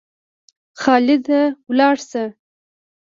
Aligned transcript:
خالده 0.81 1.41
ولاړ 1.69 1.95
سه! 2.09 2.23